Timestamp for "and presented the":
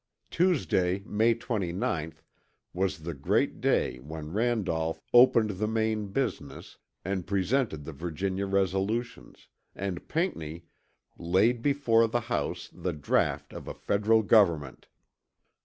7.05-7.91